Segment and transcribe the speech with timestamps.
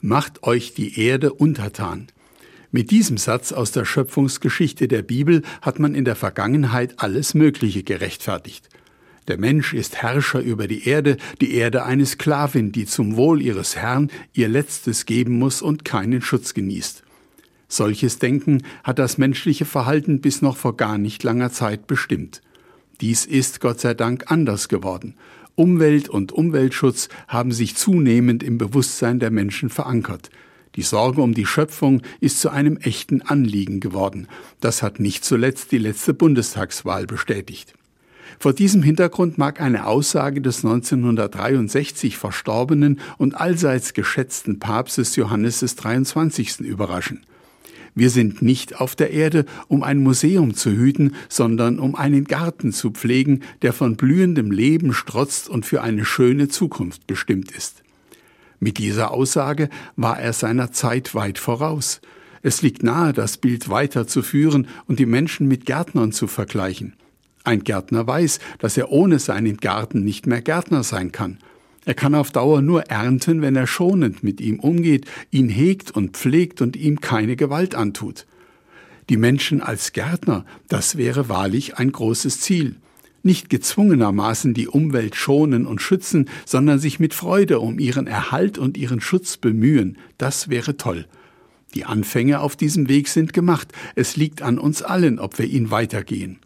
[0.00, 2.06] Macht euch die Erde untertan.
[2.70, 7.82] Mit diesem Satz aus der Schöpfungsgeschichte der Bibel hat man in der Vergangenheit alles Mögliche
[7.82, 8.68] gerechtfertigt.
[9.26, 13.74] Der Mensch ist Herrscher über die Erde, die Erde eine Sklavin, die zum Wohl ihres
[13.74, 17.02] Herrn ihr Letztes geben muss und keinen Schutz genießt.
[17.66, 22.40] Solches Denken hat das menschliche Verhalten bis noch vor gar nicht langer Zeit bestimmt.
[23.00, 25.16] Dies ist Gott sei Dank anders geworden.
[25.58, 30.30] Umwelt und Umweltschutz haben sich zunehmend im Bewusstsein der Menschen verankert.
[30.76, 34.28] Die Sorge um die Schöpfung ist zu einem echten Anliegen geworden.
[34.60, 37.74] Das hat nicht zuletzt die letzte Bundestagswahl bestätigt.
[38.38, 45.74] Vor diesem Hintergrund mag eine Aussage des 1963 verstorbenen und allseits geschätzten Papstes Johannes des
[45.74, 46.60] 23.
[46.60, 47.26] überraschen.
[47.98, 52.72] Wir sind nicht auf der Erde, um ein Museum zu hüten, sondern um einen Garten
[52.72, 57.82] zu pflegen, der von blühendem Leben strotzt und für eine schöne Zukunft bestimmt ist.
[58.60, 62.00] Mit dieser Aussage war er seiner Zeit weit voraus.
[62.40, 66.92] Es liegt nahe, das Bild weiterzuführen und die Menschen mit Gärtnern zu vergleichen.
[67.42, 71.38] Ein Gärtner weiß, dass er ohne seinen Garten nicht mehr Gärtner sein kann.
[71.88, 76.18] Er kann auf Dauer nur ernten, wenn er schonend mit ihm umgeht, ihn hegt und
[76.18, 78.26] pflegt und ihm keine Gewalt antut.
[79.08, 82.76] Die Menschen als Gärtner, das wäre wahrlich ein großes Ziel
[83.24, 88.76] nicht gezwungenermaßen die Umwelt schonen und schützen, sondern sich mit Freude um ihren Erhalt und
[88.76, 91.06] ihren Schutz bemühen, das wäre toll.
[91.74, 95.70] Die Anfänge auf diesem Weg sind gemacht, es liegt an uns allen, ob wir ihn
[95.70, 96.38] weitergehen.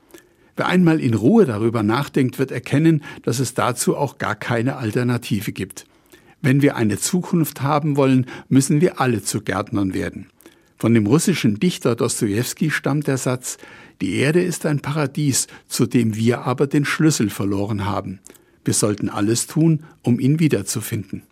[0.56, 5.53] Wer einmal in Ruhe darüber nachdenkt, wird erkennen, dass es dazu auch gar keine Alternative
[5.53, 5.86] gibt.
[6.42, 10.27] Wenn wir eine Zukunft haben wollen, müssen wir alle zu Gärtnern werden.
[10.77, 13.56] Von dem russischen Dichter Dostoevsky stammt der Satz
[14.00, 18.19] Die Erde ist ein Paradies, zu dem wir aber den Schlüssel verloren haben.
[18.64, 21.23] Wir sollten alles tun, um ihn wiederzufinden.